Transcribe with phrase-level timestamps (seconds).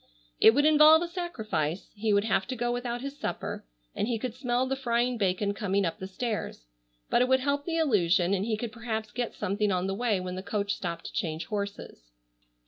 [0.39, 1.91] It would involve a sacrifice.
[1.95, 3.63] He would have to go without his supper,
[3.95, 6.65] and he could smell the frying bacon coming up the stairs.
[7.11, 10.19] But it would help the illusion and he could perhaps get something on the way
[10.19, 12.09] when the coach stopped to change horses.